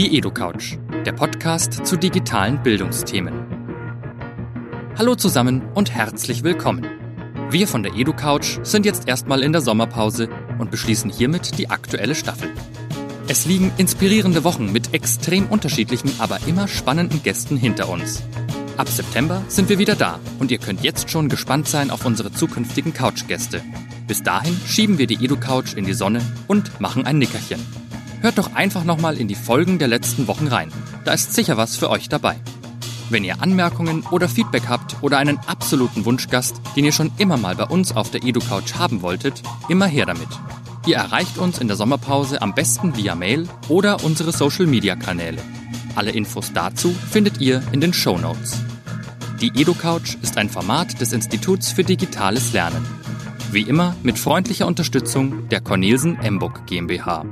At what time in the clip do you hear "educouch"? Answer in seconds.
0.16-0.78, 7.92-8.60, 25.22-25.76, 38.22-38.74, 49.60-50.18